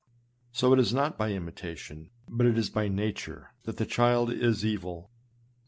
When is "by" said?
1.15-1.31, 2.71-2.87